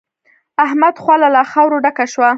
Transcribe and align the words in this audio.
د 0.55 0.57
احمد 0.67 0.95
خوله 1.03 1.27
له 1.35 1.41
خاورو 1.51 1.81
ډکه 1.83 2.05
شوه. 2.13 2.29